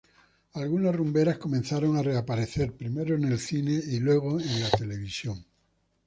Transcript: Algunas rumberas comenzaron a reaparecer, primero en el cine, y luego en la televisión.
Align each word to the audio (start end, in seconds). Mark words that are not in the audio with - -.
Algunas 0.55 0.95
rumberas 0.95 1.37
comenzaron 1.37 1.95
a 1.95 2.01
reaparecer, 2.01 2.71
primero 2.73 3.13
en 3.15 3.23
el 3.25 3.37
cine, 3.37 3.73
y 3.73 3.99
luego 3.99 4.39
en 4.39 4.59
la 4.63 4.71
televisión. 4.71 5.45